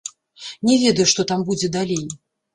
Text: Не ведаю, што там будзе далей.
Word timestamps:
Не 0.69 0.77
ведаю, 0.85 1.05
што 1.13 1.27
там 1.33 1.45
будзе 1.51 1.71
далей. 1.79 2.03